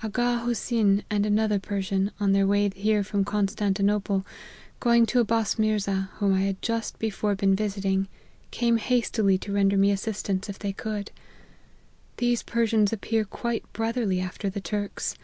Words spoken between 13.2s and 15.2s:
quite bro therly after the Turks.